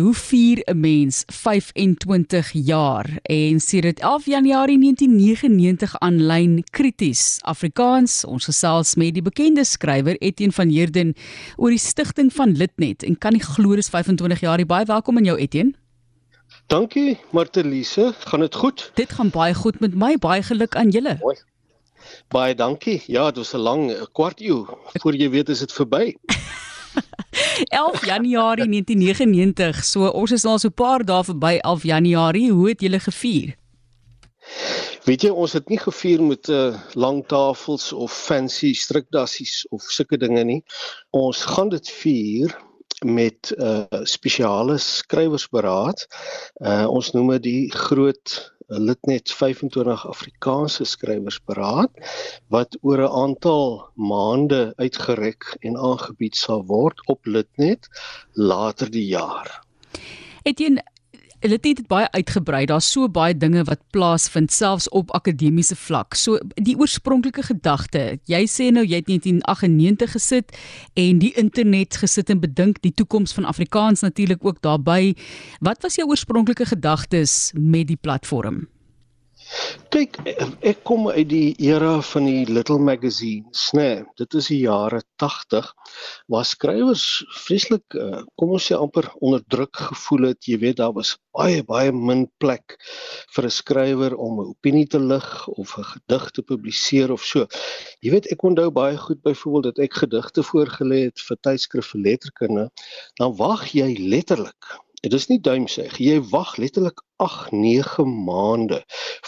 Hoe 0.00 0.14
vier 0.14 0.58
'n 0.64 0.80
mens 0.80 1.22
25 1.26 2.52
jaar? 2.52 3.18
En 3.22 3.60
sedert 3.60 4.00
11 4.00 4.26
Januarie 4.26 4.78
1999 4.78 5.98
aanlyn 5.98 6.64
krities 6.70 7.38
Afrikaans 7.40 8.24
ons 8.24 8.44
gesels 8.44 8.94
met 8.94 9.12
die 9.14 9.22
bekende 9.22 9.64
skrywer 9.64 10.16
Etienne 10.18 10.54
van 10.54 10.68
Heerden 10.68 11.14
oor 11.56 11.68
die 11.68 11.78
stigting 11.78 12.32
van 12.32 12.56
Litnet. 12.56 13.02
En 13.02 13.18
kan 13.18 13.32
nie 13.32 13.42
glo 13.42 13.74
dis 13.74 13.88
25 13.88 14.40
jaar. 14.40 14.66
Baie 14.66 14.84
welkom 14.84 15.16
aan 15.16 15.24
jou 15.24 15.38
Etienne. 15.38 15.72
Dankie 16.66 17.18
Martelise. 17.30 18.14
Gaan 18.18 18.40
dit 18.40 18.54
goed? 18.54 18.90
Dit 18.94 19.12
gaan 19.12 19.30
baie 19.30 19.54
goed 19.54 19.80
met 19.80 19.94
my. 19.94 20.16
Baie 20.16 20.42
geluk 20.42 20.76
aan 20.76 20.88
julle. 20.88 21.18
Mooi. 21.20 21.36
Baie 22.28 22.54
dankie. 22.54 23.02
Ja 23.06 23.26
dit 23.26 23.36
was 23.36 23.52
'n 23.52 23.56
lang 23.58 24.08
kwart 24.12 24.40
eeu 24.40 24.64
voor 24.92 25.14
jy 25.14 25.30
weet 25.30 25.48
is 25.48 25.58
dit 25.58 25.72
verby 25.72 26.16
11 27.68 28.06
Januarie 28.06 28.68
1999. 28.68 29.84
So 29.84 30.06
ons 30.06 30.32
is 30.32 30.44
al 30.44 30.58
so 30.58 30.68
'n 30.68 30.74
paar 30.74 31.04
dae 31.04 31.24
verby 31.24 31.58
11 31.60 31.82
Januarie. 31.82 32.50
Hoe 32.52 32.68
het 32.68 32.80
julle 32.80 33.00
gevier? 33.00 33.56
Weet 35.04 35.22
jy, 35.22 35.30
ons 35.30 35.52
het 35.52 35.68
nie 35.68 35.78
gevier 35.78 36.22
met 36.22 36.48
'n 36.48 36.52
uh, 36.52 36.80
lang 36.94 37.26
tafels 37.26 37.92
of 37.92 38.12
fancy 38.12 38.74
strikdassies 38.74 39.66
of 39.70 39.82
sulke 39.82 40.16
dinge 40.16 40.44
nie. 40.44 40.62
Ons 41.10 41.44
gaan 41.44 41.68
dit 41.68 41.88
vier 41.90 42.58
met 43.04 43.54
'n 43.56 43.62
uh, 43.62 44.00
spesiale 44.02 44.78
skrywersberaad. 44.78 46.06
Uh, 46.54 46.86
ons 46.88 47.12
noem 47.12 47.30
dit 47.30 47.42
die 47.42 47.70
groot 47.70 48.51
Litnet 48.78 49.32
25 49.32 50.06
Afrikaanse 50.08 50.84
skrywers 50.84 51.40
beraad 51.44 51.90
wat 52.48 52.78
oor 52.82 53.02
'n 53.04 53.14
aantal 53.24 53.66
maande 53.94 54.72
uitgereik 54.76 55.56
en 55.60 55.76
aangebied 55.76 56.36
sal 56.36 56.64
word 56.66 57.06
op 57.06 57.26
Litnet 57.26 57.88
later 58.32 58.90
die 58.90 59.06
jaar. 59.06 59.60
Etienne 60.42 60.82
Hulle 61.42 61.56
het 61.58 61.64
dit 61.66 61.86
baie 61.90 62.06
uitgebrei. 62.14 62.60
Daar's 62.70 62.86
so 62.86 63.08
baie 63.10 63.34
dinge 63.34 63.64
wat 63.66 63.80
plaasvind 63.90 64.52
selfs 64.54 64.86
op 64.94 65.10
akademiese 65.10 65.74
vlak. 65.74 66.14
So 66.14 66.38
die 66.54 66.76
oorspronklike 66.78 67.42
gedagte. 67.48 68.20
Jy 68.30 68.42
sê 68.46 68.68
nou 68.70 68.84
jy 68.86 69.00
het 69.00 69.10
1998 69.10 70.14
gesit 70.14 70.54
en 70.94 71.18
die 71.18 71.32
internet 71.42 71.98
gesit 71.98 72.30
en 72.30 72.44
bedink 72.44 72.78
die 72.86 72.94
toekoms 72.94 73.34
van 73.34 73.48
Afrikaans 73.50 74.06
natuurlik 74.06 74.46
ook 74.46 74.62
daarbey. 74.62 75.16
Wat 75.58 75.82
was 75.82 75.98
jou 75.98 76.06
oorspronklike 76.14 76.68
gedagtes 76.76 77.50
met 77.58 77.90
die 77.90 77.98
platform? 77.98 78.68
Kyk, 79.92 80.16
ek 80.64 80.78
kom 80.88 81.08
uit 81.12 81.28
die 81.28 81.52
era 81.60 81.98
van 82.08 82.24
die 82.28 82.44
little 82.48 82.78
magazines, 82.80 83.66
nê. 83.76 83.82
Nee, 83.82 84.04
dit 84.16 84.36
is 84.40 84.46
die 84.48 84.60
jare 84.62 85.02
80 85.20 85.66
waar 86.32 86.46
skrywers 86.48 87.04
vreeslik 87.42 87.96
eh, 88.00 88.22
kom 88.40 88.54
ons 88.56 88.68
sê 88.70 88.78
amper 88.78 89.10
onder 89.20 89.42
druk 89.52 89.82
gevoel 89.90 90.30
het. 90.30 90.48
Jy 90.48 90.58
weet 90.62 90.78
daar 90.80 90.94
was 90.96 91.12
baie 91.36 91.60
baie 91.68 91.92
min 91.92 92.24
plek 92.40 92.78
vir 93.36 93.48
'n 93.48 93.56
skrywer 93.58 94.16
om 94.16 94.40
'n 94.40 94.52
opinie 94.54 94.86
te 94.86 95.00
lig 95.00 95.28
of 95.48 95.76
'n 95.78 95.88
gedig 95.92 96.30
te 96.30 96.42
publiseer 96.42 97.12
of 97.12 97.24
so. 97.24 97.46
Jy 98.00 98.10
weet 98.16 98.30
ek 98.32 98.44
onthou 98.48 98.70
baie 98.70 98.96
goed 98.96 99.20
byvoorbeeld 99.22 99.74
dat 99.74 99.84
ek 99.84 100.00
gedigte 100.04 100.42
voorgelê 100.42 101.04
het 101.10 101.20
vir 101.20 101.36
tydskrif 101.40 101.92
vir 101.92 102.00
letterkunde. 102.08 102.70
Dan 103.20 103.36
wag 103.36 103.68
jy 103.76 103.92
letterlik 103.98 104.80
Dit 105.02 105.16
is 105.16 105.24
nie 105.26 105.40
duimseg. 105.42 105.96
Jy 105.98 106.20
wag 106.30 106.52
letterlik 106.62 107.00
8, 107.22 107.50
9 107.50 108.04
maande 108.22 108.76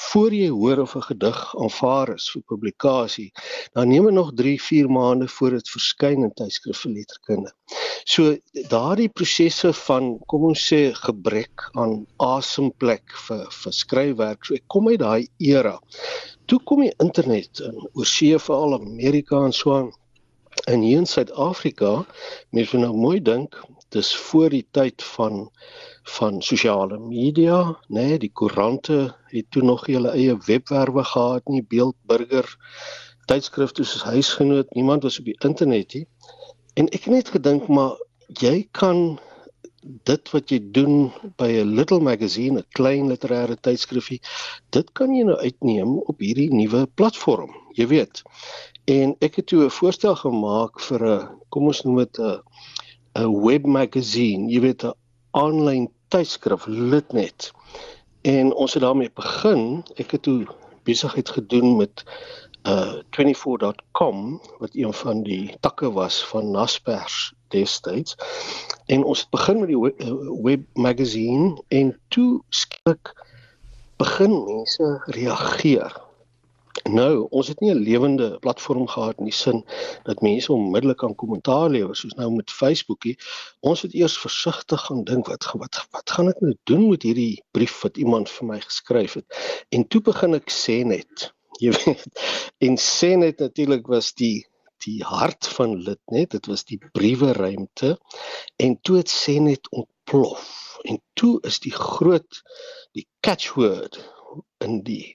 voor 0.04 0.34
jy 0.36 0.50
hoor 0.54 0.82
of 0.84 0.92
'n 0.94 1.02
gedig 1.06 1.40
aanvaar 1.64 2.12
is 2.14 2.28
vir 2.30 2.42
publikasie. 2.52 3.32
Dan 3.74 3.88
neem 3.88 4.04
dit 4.06 4.14
nog 4.14 4.30
3, 4.38 4.62
4 4.62 4.90
maande 4.90 5.28
voor 5.28 5.50
dit 5.50 5.72
verskyn 5.74 6.22
in 6.22 6.32
tydskrif 6.32 6.78
vir 6.84 6.92
letterkunde. 6.92 7.50
So 8.04 8.36
daardie 8.70 9.08
prosesse 9.08 9.72
van 9.72 10.18
kom 10.26 10.46
ons 10.52 10.62
sê 10.70 10.92
gebrek 10.94 11.66
aan 11.72 12.06
asemplek 12.16 13.10
vir 13.26 13.44
vir 13.50 13.72
skryfwerk. 13.72 14.44
So 14.44 14.54
ek 14.54 14.68
kom 14.68 14.88
uit 14.88 15.02
daai 15.02 15.26
era. 15.38 15.80
Toe 16.46 16.60
kom 16.62 16.86
die 16.86 16.94
internet 17.02 17.58
in 17.66 17.82
oorsee 17.98 18.38
veral 18.38 18.78
Amerika 18.78 19.42
en 19.44 19.52
so 19.52 19.74
aan. 19.74 19.92
En 20.70 20.80
hier 20.80 20.98
in 20.98 21.06
Suid-Afrika, 21.06 22.06
mens 22.50 22.72
moet 22.72 22.82
nou 22.82 22.94
mooi 22.96 23.22
dink, 23.22 23.58
dis 23.88 24.16
voor 24.16 24.50
die 24.50 24.66
tyd 24.70 25.02
van 25.02 25.50
van 26.16 26.42
sosiale 26.42 26.98
media, 26.98 27.58
nê, 27.88 28.02
nee, 28.08 28.18
die 28.18 28.32
koerante 28.32 29.14
het 29.32 29.46
toe 29.50 29.62
nog 29.64 29.86
hulle 29.86 30.10
eie 30.12 30.36
webwerwe 30.46 31.04
gehad, 31.04 31.48
nie 31.48 31.62
beeldburger 31.64 32.48
tydskrifte 33.30 33.86
soos 33.88 34.04
huisgenoot, 34.04 34.74
niemand 34.76 35.02
was 35.02 35.18
op 35.18 35.30
die 35.30 35.38
internet 35.48 35.94
nie. 35.96 36.04
En 36.76 36.90
ek 36.92 37.06
het 37.06 37.14
net 37.14 37.30
gedink 37.32 37.70
maar 37.72 37.96
jy 38.40 38.66
kan 38.76 39.16
dit 40.08 40.30
wat 40.32 40.52
jy 40.52 40.58
doen 40.76 41.12
by 41.40 41.48
'n 41.60 41.74
little 41.78 42.00
magazine, 42.00 42.58
'n 42.58 42.72
klein 42.78 43.08
literêre 43.12 43.56
tydskrifie, 43.56 44.20
dit 44.70 44.92
kan 44.92 45.14
jy 45.14 45.24
nou 45.24 45.36
uitneem 45.36 45.98
op 45.98 46.18
hierdie 46.18 46.50
nuwe 46.52 46.86
platform, 46.94 47.52
jy 47.74 47.86
weet. 47.86 48.22
En 48.84 49.16
ek 49.20 49.36
het 49.36 49.46
toe 49.46 49.64
'n 49.64 49.70
voorstel 49.70 50.16
gemaak 50.16 50.80
vir 50.80 51.00
'n 51.08 51.28
kom 51.48 51.66
ons 51.66 51.82
noem 51.84 51.96
dit 51.96 52.18
'n 52.18 52.40
'n 53.14 53.30
webmagazine, 53.46 54.50
jy 54.50 54.60
weet 54.60 54.84
'n 54.84 54.94
aanlyn 55.30 55.88
tydskrif 56.08 56.66
Litnet. 56.66 57.52
En 58.22 58.54
ons 58.54 58.72
het 58.74 58.82
daarmee 58.82 59.10
begin. 59.14 59.84
Ek 59.94 60.10
het 60.10 60.22
toe 60.22 60.46
besigheid 60.82 61.28
gedoen 61.28 61.76
met 61.76 62.04
uh 62.64 62.94
24.com 63.10 64.40
wat 64.58 64.72
een 64.72 64.92
van 64.92 65.22
die 65.22 65.56
takke 65.60 65.92
was 65.92 66.24
van 66.24 66.50
Naspers 66.50 67.34
destyds. 67.48 68.16
En 68.86 69.04
ons 69.04 69.20
het 69.20 69.30
begin 69.30 69.60
met 69.60 69.68
die 69.68 69.80
webmagazine 70.42 71.48
web 71.48 71.64
en 71.68 72.00
toe 72.08 72.42
skielik 72.48 73.12
begin 73.96 74.44
mense 74.44 75.02
reageer. 75.06 76.03
Nou, 76.84 77.26
ons 77.30 77.48
het 77.48 77.60
nie 77.60 77.70
'n 77.72 77.80
lewende 77.80 78.38
platform 78.38 78.86
gehad 78.86 79.18
in 79.18 79.24
die 79.24 79.32
sin 79.32 79.64
dat 80.02 80.20
mense 80.20 80.52
onmiddellik 80.52 80.96
kan 80.96 81.14
kommentaar 81.14 81.70
lewer 81.70 81.96
soos 81.96 82.12
nou 82.14 82.30
met 82.30 82.50
Facebookie. 82.50 83.16
Ons 83.60 83.82
het 83.82 83.94
eers 83.94 84.18
versigtig 84.18 84.80
gaan 84.80 85.04
dink 85.04 85.26
wat 85.26 85.48
wat 85.52 85.86
wat 85.90 86.10
gaan 86.10 86.28
ek 86.28 86.40
nou 86.40 86.54
doen 86.64 86.88
met 86.88 87.02
hierdie 87.02 87.42
brief 87.50 87.80
wat 87.82 87.96
iemand 87.96 88.28
vir 88.28 88.46
my 88.46 88.60
geskryf 88.60 89.14
het. 89.14 89.24
En 89.68 89.88
toe 89.88 90.00
begin 90.00 90.34
ek 90.34 90.50
sê 90.50 90.84
net, 90.84 91.32
jy 91.64 91.72
weet, 91.72 92.04
en 92.58 92.76
sê 92.76 93.16
net 93.16 93.38
natuurlik 93.38 93.86
was 93.86 94.12
die 94.12 94.46
die 94.84 95.00
hart 95.04 95.46
van 95.46 95.78
lid 95.80 96.00
net, 96.12 96.30
dit 96.30 96.46
was 96.46 96.64
die 96.64 96.78
briewe 96.92 97.32
ruimte 97.32 97.96
en 98.56 98.76
toe 98.82 98.96
het 98.96 99.08
sê 99.08 99.40
net 99.40 99.70
ontplof. 99.70 100.76
En 100.84 101.00
toe 101.14 101.38
is 101.48 101.60
die 101.64 101.72
groot 101.72 102.42
die 102.92 103.08
catchword 103.20 103.96
in 104.64 104.80
die 104.86 105.14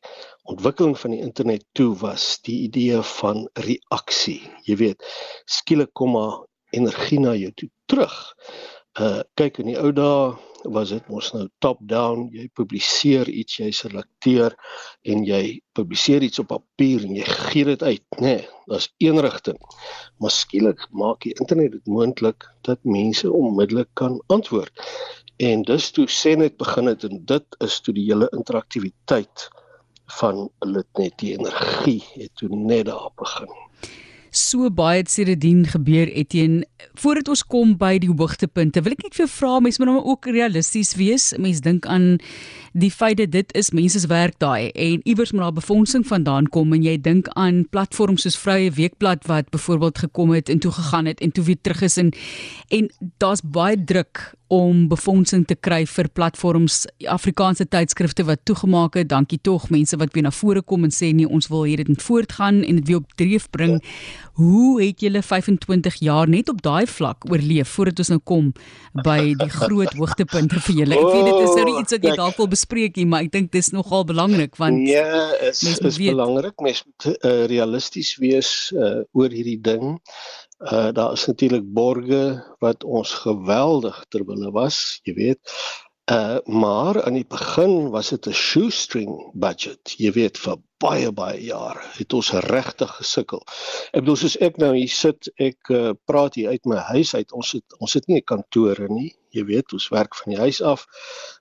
ontwikkeling 0.49 0.97
van 0.99 1.15
die 1.15 1.21
internet 1.25 1.65
toe 1.77 1.91
was 2.01 2.39
die 2.45 2.59
idee 2.67 3.01
van 3.15 3.47
reaksie. 3.53 4.41
Jy 4.67 4.79
weet, 4.83 5.07
skielik 5.45 5.93
kom 5.93 6.15
maar 6.17 6.43
energie 6.75 7.19
na 7.19 7.33
jou 7.37 7.51
toe 7.55 7.69
terug. 7.89 8.15
Uh 8.99 9.21
kyk 9.39 9.61
in 9.63 9.73
die 9.73 9.79
ou 9.79 9.91
dae 9.95 10.35
was 10.75 10.91
dit 10.91 11.05
mos 11.07 11.29
nou 11.31 11.45
top 11.63 11.79
down, 11.87 12.27
jy 12.35 12.49
publiseer 12.57 13.29
iets, 13.31 13.61
jy 13.61 13.69
selekteer 13.71 14.57
en 15.07 15.23
jy 15.23 15.59
publiseer 15.77 16.25
iets 16.25 16.41
op 16.43 16.49
papier 16.51 17.05
en 17.07 17.15
jy 17.15 17.27
gee 17.47 17.67
dit 17.69 17.85
uit, 17.85 18.03
nê. 18.19 18.35
Nee, 18.39 18.47
Daar's 18.69 18.93
een 18.97 19.19
rigting. 19.19 19.57
Maar 20.17 20.31
skielik 20.31 20.87
maak 20.91 21.23
die 21.25 21.33
internet 21.33 21.71
dit 21.71 21.85
moontlik 21.85 22.45
dat 22.61 22.83
mense 22.83 23.31
onmiddellik 23.31 23.89
kan 23.93 24.19
antwoord. 24.27 24.83
En 25.39 25.61
dus 25.63 25.91
toe 25.95 26.07
sê 26.11 26.35
net 26.35 26.57
begin 26.59 26.89
het 26.91 27.05
en 27.07 27.21
dit 27.25 27.57
is 27.63 27.79
toe 27.79 27.93
die 27.95 28.09
hele 28.09 28.27
interaktiwiteit 28.35 29.47
van 30.19 30.49
dit 30.59 30.99
net 30.99 31.15
die 31.21 31.31
energie 31.37 32.01
het 32.17 32.33
toe 32.41 32.49
net 32.51 32.89
daar 32.89 33.07
begin. 33.15 33.51
So 34.35 34.69
baie 34.69 34.99
het 34.99 35.09
sedertdien 35.09 35.63
gebeur 35.65 36.11
Etienne. 36.11 36.65
Voordat 36.93 37.31
ons 37.33 37.41
kom 37.47 37.71
by 37.79 37.95
die 38.03 38.11
hoogtepunte, 38.11 38.83
wil 38.85 38.93
ek 38.93 39.07
net 39.07 39.15
vir 39.15 39.25
jou 39.25 39.31
vra, 39.31 39.53
mens 39.63 39.79
moet 39.81 39.89
nou 39.89 40.03
ook 40.11 40.27
realisties 40.29 40.93
wees. 40.99 41.31
Mens 41.41 41.63
dink 41.65 41.87
aan 41.89 42.19
die 42.73 42.91
feit 42.91 43.17
dat 43.17 43.31
dit 43.31 43.53
is 43.57 43.71
mense 43.71 43.99
se 43.99 44.07
werk 44.07 44.37
daai 44.39 44.69
en 44.69 45.01
iewers 45.03 45.31
moet 45.31 45.41
daar 45.41 45.53
befondsing 45.53 46.07
vandaan 46.07 46.47
kom 46.47 46.73
en 46.73 46.83
jy 46.83 46.97
dink 47.01 47.27
aan 47.33 47.65
platforms 47.69 48.25
soos 48.27 48.37
Vrye 48.37 48.71
Weekblad 48.71 49.25
wat 49.27 49.49
byvoorbeeld 49.49 49.97
gekom 49.97 50.31
het 50.31 50.49
en 50.49 50.59
toe 50.59 50.71
gegaan 50.71 51.05
het 51.05 51.21
en 51.21 51.31
toe 51.31 51.43
weer 51.43 51.61
terug 51.61 51.81
is 51.81 51.97
en 51.97 52.13
en 52.69 52.91
daar's 53.17 53.41
baie 53.43 53.83
druk 53.83 54.33
om 54.49 54.87
befondsing 54.89 55.43
te 55.45 55.53
kry 55.53 55.83
vir 55.85 56.07
platforms 56.17 56.81
Afrikaanse 57.13 57.67
tydskrifte 57.69 58.25
wat 58.25 58.41
toegemaak 58.49 58.97
het. 58.97 59.11
Dankie 59.11 59.37
tog 59.45 59.67
mense 59.69 59.97
wat 60.01 60.15
weer 60.17 60.25
na 60.25 60.33
vore 60.33 60.63
kom 60.65 60.87
en 60.87 60.93
sê 60.93 61.11
nee, 61.13 61.29
ons 61.29 61.47
wil 61.53 61.67
hierdie 61.69 61.85
moet 61.91 62.01
voortgaan 62.01 62.63
en 62.65 62.79
dit 62.81 62.89
weer 62.89 62.97
op 62.97 63.13
dreef 63.21 63.45
bring. 63.53 63.77
Hoe 64.39 64.81
het 64.81 65.03
julle 65.05 65.21
25 65.21 65.99
jaar 66.01 66.29
net 66.31 66.49
op 66.49 66.63
daai 66.65 66.87
vlak 66.89 67.29
oorleef 67.29 67.75
voordat 67.75 68.01
ons 68.01 68.11
nou 68.15 68.19
kom 68.31 68.49
by 69.05 69.35
die 69.37 69.49
groot 69.53 69.93
hoogtepunte 69.99 70.63
vir 70.65 70.81
julle? 70.81 70.97
Ek 70.97 71.13
weet 71.13 71.29
dit 71.29 71.45
is 71.45 71.55
nou 71.59 71.75
iets 71.75 71.97
wat 71.97 72.09
jy 72.09 72.15
dalk 72.17 72.41
wil 72.41 72.49
bespreek 72.49 72.68
nie, 72.71 73.05
maar 73.05 73.25
ek 73.25 73.31
dink 73.31 73.51
dis 73.51 73.71
nogal 73.71 74.05
belangrik 74.05 74.55
want 74.59 74.87
Ja, 74.87 75.33
is 75.49 75.63
is 75.63 75.97
belangrik. 75.97 76.59
Mens 76.61 76.83
moet 76.85 77.25
uh, 77.25 77.45
realisties 77.45 78.15
wees 78.17 78.71
uh, 78.75 79.01
oor 79.11 79.29
hierdie 79.29 79.61
ding. 79.61 79.99
Uh 80.59 80.91
daar 80.91 81.13
is 81.15 81.25
natuurlik 81.25 81.67
borge 81.73 82.43
wat 82.59 82.83
ons 82.83 83.13
geweldig 83.23 84.05
terwille 84.09 84.51
was, 84.51 84.99
jy 85.03 85.13
weet. 85.13 85.39
Uh 86.11 86.37
maar 86.45 87.03
aan 87.03 87.13
die 87.13 87.27
begin 87.27 87.89
was 87.89 88.09
dit 88.09 88.27
'n 88.27 88.33
shoestring 88.33 89.31
budget. 89.33 89.95
Jy 89.97 90.11
weet 90.11 90.37
vir 90.37 90.57
baie 90.79 91.11
baie 91.11 91.41
jare 91.43 91.83
het 91.97 92.13
ons 92.13 92.31
regtig 92.31 92.91
gesukkel. 93.01 93.41
Ek 93.91 94.01
bedoel 94.03 94.19
soos 94.21 94.37
ek 94.37 94.57
nou 94.57 94.71
hier 94.75 94.89
sit, 94.89 95.29
ek 95.37 95.69
uh, 95.69 95.91
praat 96.05 96.35
hier 96.39 96.49
uit 96.49 96.65
my 96.65 96.79
huis 96.93 97.13
uit. 97.15 97.31
Ons 97.31 97.51
het 97.51 97.77
ons 97.79 97.93
het 97.93 98.07
nie 98.07 98.17
'n 98.17 98.25
kantoor 98.25 98.85
nie. 98.89 99.13
Jy 99.29 99.43
weet, 99.45 99.73
ons 99.77 99.89
werk 99.93 100.15
van 100.17 100.33
die 100.33 100.39
huis 100.41 100.61
af. 100.65 100.85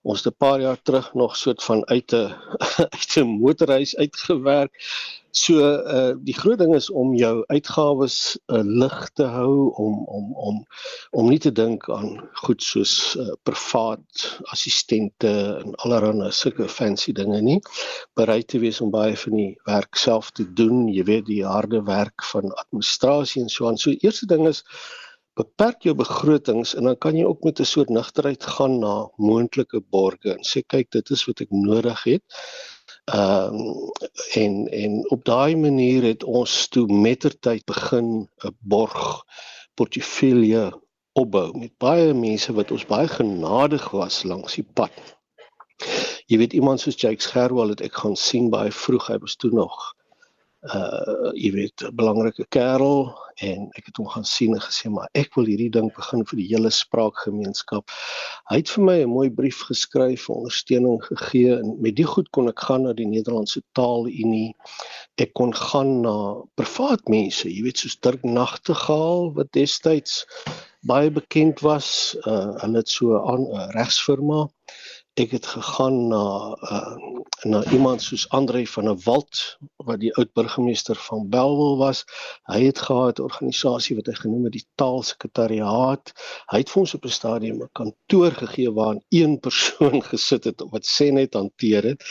Ons 0.02 0.24
het 0.24 0.34
'n 0.34 0.36
paar 0.44 0.60
jaar 0.60 0.82
terug 0.82 1.14
nog 1.14 1.36
soort 1.36 1.62
van 1.62 1.86
uit 1.86 2.12
'n 2.12 2.34
uit 2.96 3.16
'n 3.16 3.38
motorhuis 3.40 3.96
uitgewerk. 3.96 4.72
So 5.30 5.60
uh 5.96 6.14
die 6.24 6.34
groot 6.34 6.58
ding 6.58 6.74
is 6.74 6.90
om 6.90 7.14
jou 7.14 7.44
uitgawes 7.46 8.38
uh, 8.46 8.62
lig 8.64 9.10
te 9.14 9.24
hou 9.24 9.70
om 9.74 10.04
om 10.06 10.32
om 10.34 10.66
om 11.10 11.28
nie 11.28 11.38
te 11.38 11.52
dink 11.52 11.88
aan 11.90 12.28
goed 12.32 12.62
soos 12.62 13.16
uh, 13.16 13.32
privaat 13.42 14.40
assistente 14.42 15.32
en 15.62 15.74
allerlei 15.74 16.30
sulke 16.32 16.68
fancy 16.68 17.12
dinge 17.12 17.40
nie. 17.40 17.60
Bereid 18.14 18.48
te 18.48 18.58
wees 18.58 18.80
om 18.80 18.90
baie 18.90 19.16
van 19.16 19.36
die 19.36 19.52
werk 19.64 19.96
self 19.96 20.30
te 20.30 20.52
doen, 20.52 20.88
jy 20.88 21.04
weet 21.04 21.26
die 21.26 21.44
harde 21.44 21.82
werk 21.82 22.24
van 22.32 22.54
administrasie 22.54 23.42
en 23.42 23.48
so 23.48 23.68
aan. 23.68 23.78
So 23.78 23.90
eerste 23.90 24.26
ding 24.26 24.48
is 24.48 24.64
beperk 25.38 25.84
jou 25.86 25.94
begrotings 25.98 26.74
en 26.74 26.88
dan 26.90 26.96
kan 27.04 27.16
jy 27.16 27.26
ook 27.28 27.44
met 27.46 27.60
'n 27.60 27.70
soort 27.72 27.90
nugterheid 27.94 28.44
gaan 28.54 28.78
na 28.78 28.94
moontlike 29.16 29.80
borge 29.94 30.32
en 30.34 30.44
sê 30.50 30.62
kyk 30.74 30.90
dit 30.96 31.10
is 31.16 31.24
wat 31.28 31.40
ek 31.44 31.50
nodig 31.50 32.02
het. 32.04 32.24
Ehm 33.08 33.54
um, 33.54 33.92
en 34.42 34.54
en 34.82 35.10
op 35.14 35.24
daai 35.24 35.56
manier 35.56 36.02
het 36.02 36.24
ons 36.24 36.68
toe 36.68 36.86
mettertyd 36.86 37.64
begin 37.64 38.28
'n 38.44 38.56
borg 38.60 39.24
portefeulje 39.74 40.64
opbou 41.12 41.58
met 41.58 41.78
baie 41.78 42.14
mense 42.14 42.52
wat 42.52 42.70
ons 42.70 42.86
baie 42.86 43.08
genadig 43.08 43.90
was 43.90 44.22
langs 44.24 44.54
die 44.54 44.68
pad. 44.74 44.92
Jy 46.26 46.38
weet 46.38 46.52
iemand 46.52 46.80
soos 46.80 47.00
Jake 47.00 47.22
Scherwell 47.22 47.68
het 47.74 47.80
ek 47.80 47.94
gaan 47.94 48.16
sien 48.16 48.50
baie 48.50 48.72
vroeg, 48.72 49.06
hy 49.08 49.18
was 49.18 49.36
toe 49.36 49.50
nog 49.50 49.94
uh 50.66 51.30
jy 51.38 51.50
weet 51.54 51.82
'n 51.86 51.94
belangrike 51.94 52.44
kerel 52.50 53.14
en 53.46 53.68
ek 53.78 53.86
het 53.86 53.96
hom 53.96 54.08
gaan 54.10 54.24
sien 54.26 54.54
en 54.54 54.60
gesê 54.60 54.90
maar 54.90 55.08
ek 55.14 55.36
wil 55.36 55.46
hierdie 55.46 55.70
ding 55.70 55.92
begin 55.94 56.24
vir 56.26 56.36
die 56.40 56.48
hele 56.50 56.70
spraakgemeenskap. 56.74 57.86
Hy 58.50 58.56
het 58.56 58.72
vir 58.74 58.84
my 58.84 58.96
'n 59.02 59.14
mooi 59.14 59.30
brief 59.30 59.62
geskryf 59.70 60.28
ondersteuning 60.28 60.98
gegee 61.04 61.54
en 61.58 61.76
met 61.80 61.94
die 61.94 62.08
goed 62.14 62.30
kon 62.30 62.48
ek 62.48 62.58
gaan 62.58 62.82
na 62.82 62.92
die 62.92 63.06
Nederlandse 63.06 63.62
Taalunie. 63.72 64.54
Ek 65.16 65.32
kon 65.34 65.54
gaan 65.54 66.02
na 66.02 66.42
privaat 66.56 67.06
mense, 67.08 67.46
jy 67.46 67.62
weet 67.62 67.78
soos 67.78 68.00
Dirk 68.00 68.24
Nagtegaal 68.24 69.34
wat 69.34 69.52
destyds 69.52 70.24
baie 70.82 71.10
bekend 71.10 71.60
was. 71.60 72.16
Uh 72.26 72.58
hulle 72.62 72.82
het 72.82 72.88
so 72.88 73.14
'n 73.14 73.46
uh, 73.46 73.70
regsfirma 73.78 74.48
ek 75.18 75.30
het 75.34 75.46
gegaan 75.46 76.08
na 76.08 76.24
uh, 76.70 76.96
na 77.46 77.62
iemand 77.70 78.02
soos 78.02 78.28
Andre 78.34 78.66
van 78.66 78.84
der 78.84 78.98
Walt 79.04 79.58
wat 79.76 80.00
die 80.00 80.10
oud 80.18 80.32
burgemeester 80.34 80.96
van 80.96 81.28
Belwel 81.30 81.76
was. 81.78 82.04
Hy 82.50 82.64
het 82.64 82.78
gehad 82.78 83.18
'n 83.18 83.22
organisasie 83.22 83.96
wat 83.96 84.06
hy 84.06 84.14
genoem 84.14 84.44
het 84.44 84.52
die 84.52 84.66
Taalsekretariaat. 84.74 86.12
Hy 86.50 86.58
het 86.58 86.70
vir 86.70 86.80
ons 86.80 86.94
op 86.94 87.04
'n 87.04 87.18
stadium 87.20 87.62
'n 87.62 87.70
kantoor 87.72 88.32
gegee 88.32 88.72
waarin 88.72 89.02
een 89.08 89.38
persoon 89.40 90.02
gesit 90.10 90.44
het 90.44 90.62
wat 90.70 90.86
sê 90.86 91.12
net 91.12 91.34
hanteer 91.34 91.82
het. 91.82 92.02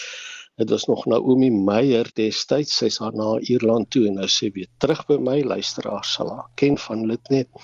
Dit 0.57 0.69
was 0.69 0.85
nog 0.85 1.05
Naomi 1.05 1.51
Meyer 1.51 2.07
destyds, 2.17 2.79
sy's 2.79 2.95
haar 2.97 3.13
na 3.13 3.35
Ierland 3.45 3.91
toe 3.93 4.07
en 4.09 4.15
nou 4.17 4.25
sê 4.35 4.47
weer 4.55 4.69
terug 4.81 5.03
by 5.05 5.17
my 5.21 5.35
luisteraar 5.45 6.05
sal 6.09 6.31
haar 6.33 6.47
ken 6.57 6.79
van 6.81 7.03
Litnet. 7.11 7.59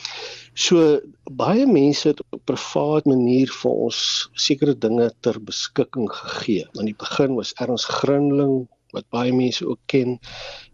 So 0.66 1.00
baie 1.40 1.66
mense 1.66 2.12
het 2.12 2.22
op 2.22 2.38
'n 2.38 2.44
privaat 2.52 3.10
manier 3.10 3.50
vir 3.62 3.74
ons 3.88 3.98
sekere 4.46 4.78
dinge 4.86 5.10
ter 5.26 5.42
beskikking 5.42 6.06
gegee. 6.20 6.68
Aan 6.78 6.92
die 6.92 7.00
begin 7.06 7.34
was 7.40 7.56
Erns 7.66 7.90
Grinling 7.96 8.68
wat 8.94 9.10
baie 9.10 9.34
mense 9.34 9.66
ook 9.66 9.82
ken 9.90 10.20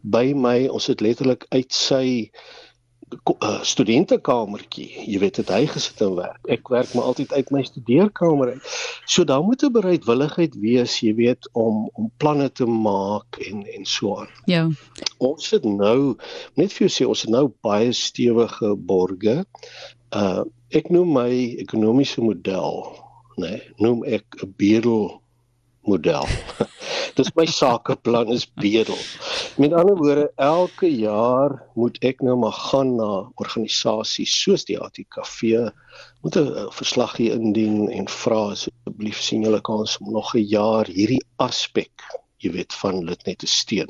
by 0.03 0.33
my. 0.35 0.67
Ons 0.67 0.91
het 0.91 0.99
letterlik 0.99 1.45
uit 1.55 1.71
sy 1.71 2.31
studentekamertjie. 3.61 4.87
Jy 5.09 5.19
weet 5.19 5.39
dit 5.41 5.51
hy 5.53 5.63
gesit 5.69 6.01
en 6.05 6.15
werk. 6.17 6.39
Ek 6.51 6.69
werk 6.69 6.93
maar 6.93 7.09
altyd 7.11 7.33
uit 7.33 7.51
my 7.53 7.63
studeerkamer 7.65 8.53
uit. 8.53 8.73
So 9.05 9.23
daar 9.23 9.43
moet 9.43 9.63
'n 9.63 9.71
bereidwilligheid 9.71 10.55
wees, 10.55 10.99
jy 10.99 11.13
weet, 11.15 11.49
om 11.53 11.89
om 11.93 12.11
planne 12.17 12.51
te 12.51 12.65
maak 12.65 13.39
en 13.49 13.65
en 13.65 13.85
so 13.85 14.17
aan. 14.17 14.29
Ja. 14.45 14.69
Ons 15.17 15.49
het 15.49 15.63
nou 15.63 16.15
net 16.55 16.73
vir 16.73 16.87
jou 16.87 16.91
sê 16.93 17.07
ons 17.07 17.21
het 17.21 17.31
nou 17.31 17.51
baie 17.61 17.91
stewige 17.91 18.75
borge. 18.75 19.45
Uh 20.13 20.43
ek 20.69 20.89
noem 20.89 21.13
my 21.13 21.31
ekonomiese 21.57 22.21
model, 22.21 22.85
né? 23.37 23.49
Nee, 23.49 23.61
noem 23.77 24.03
ek 24.03 24.25
'n 24.43 24.53
bedel 24.57 25.21
model. 25.81 26.25
Dis 27.19 27.33
my 27.35 27.43
sakeplan 27.51 28.29
is 28.31 28.45
bedel. 28.63 28.95
Met 29.59 29.73
ander 29.75 29.97
woorde, 29.99 30.29
elke 30.39 30.87
jaar 30.87 31.57
moet 31.75 31.97
ek 32.07 32.21
nou 32.23 32.37
maar 32.39 32.55
gaan 32.55 32.93
na 32.95 33.09
organisasies 33.43 34.35
soos 34.43 34.63
die 34.69 34.77
ATKV 34.79 35.67
moet 36.23 36.39
'n 36.39 36.69
verslag 36.77 37.17
hier 37.19 37.35
indien 37.35 37.91
en 37.91 38.07
vra 38.07 38.39
asseblief 38.53 39.19
sien 39.19 39.43
julle 39.43 39.59
kans 39.71 39.97
om 39.99 40.13
nog 40.15 40.31
'n 40.35 40.47
jaar 40.47 40.87
hierdie 40.87 41.19
aspek 41.49 42.07
jy 42.39 42.51
weet 42.55 42.73
van 42.81 43.05
dit 43.05 43.25
net 43.27 43.39
te 43.43 43.47
steun. 43.47 43.89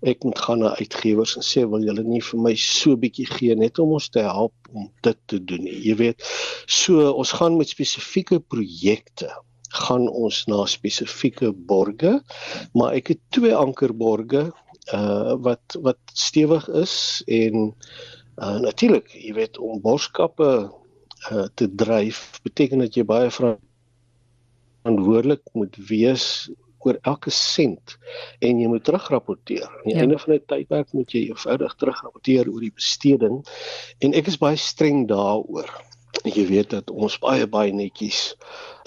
Ek 0.00 0.24
moet 0.24 0.38
gaan 0.38 0.64
na 0.64 0.72
uitgewers 0.80 1.36
en 1.36 1.44
sê 1.44 1.68
wil 1.68 1.84
julle 1.84 2.04
nie 2.04 2.22
vir 2.24 2.40
my 2.40 2.54
so 2.56 2.96
bietjie 2.96 3.28
gee 3.28 3.54
net 3.54 3.78
om 3.78 3.92
ons 3.92 4.08
te 4.08 4.24
help 4.24 4.54
om 4.72 4.88
dit 5.02 5.18
te 5.26 5.44
doen 5.44 5.64
nie. 5.68 5.80
Jy 5.90 5.96
weet, 6.00 6.24
so 6.66 7.10
ons 7.12 7.32
gaan 7.32 7.58
met 7.60 7.68
spesifieke 7.68 8.40
projekte 8.40 9.28
gaan 9.74 10.08
ons 10.08 10.44
na 10.50 10.64
spesifieke 10.70 11.52
borge, 11.52 12.22
maar 12.74 12.94
ek 12.98 13.08
het 13.14 13.20
twee 13.34 13.54
ankerborge 13.56 14.52
uh 14.92 15.32
wat 15.40 15.76
wat 15.80 15.98
stewig 16.12 16.68
is 16.68 17.22
en 17.26 17.74
uh 18.36 18.58
natuurlik, 18.60 19.08
jy 19.16 19.32
weet 19.38 19.58
om 19.58 19.80
borskappe 19.80 20.70
uh 21.32 21.46
te 21.54 21.74
dryf 21.74 22.40
beteken 22.44 22.78
dat 22.84 22.94
jy 22.94 23.04
baie 23.08 23.30
verantwoordelik 23.32 25.42
moet 25.52 25.76
wees 25.88 26.50
oor 26.84 26.98
elke 27.08 27.30
sent 27.32 27.96
en 28.44 28.60
jy 28.60 28.68
moet 28.68 28.84
terugrapporteer. 28.84 29.64
Aan 29.64 29.88
die 29.88 29.94
ja. 29.94 30.00
einde 30.04 30.18
van 30.20 30.36
die 30.36 30.44
tydperk 30.52 30.92
moet 30.92 31.08
jy 31.16 31.30
eenvoudig 31.30 31.72
terugrapporteer 31.80 32.44
oor 32.52 32.60
die 32.60 32.76
besteding 32.76 33.40
en 34.04 34.12
ek 34.12 34.28
is 34.28 34.36
baie 34.42 34.60
streng 34.60 35.08
daaroor 35.08 35.72
jy 36.24 36.46
weet 36.48 36.72
dat 36.72 36.90
ons 36.90 37.18
baie 37.20 37.46
baie 37.50 37.72
netjies 37.74 38.32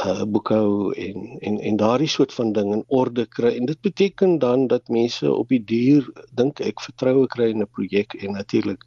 uh 0.06 0.24
boekhou 0.30 0.94
en 0.94 1.38
en 1.40 1.60
en 1.60 1.78
daardie 1.78 2.08
soort 2.08 2.34
van 2.34 2.52
ding 2.54 2.74
in 2.74 2.84
orde 2.88 3.26
kry. 3.26 3.56
En 3.58 3.66
dit 3.66 3.82
beteken 3.82 4.40
dan 4.40 4.68
dat 4.68 4.88
mense 4.88 5.34
op 5.34 5.50
die 5.50 5.64
duur 5.64 6.12
dink 6.38 6.60
ek 6.60 6.82
vertroue 6.82 7.28
kry 7.28 7.50
in 7.50 7.62
'n 7.62 7.70
projek 7.72 8.14
en 8.14 8.32
natuurlik 8.32 8.84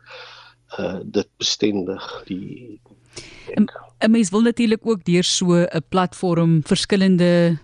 uh 0.78 0.98
dit 1.02 1.28
bestendig 1.36 2.22
die 2.26 2.80
'n 4.00 4.10
mens 4.10 4.30
wil 4.30 4.40
natuurlik 4.40 4.86
ook 4.86 5.04
deur 5.04 5.24
so 5.24 5.54
'n 5.54 5.82
platform 5.88 6.62
verskillende 6.62 7.58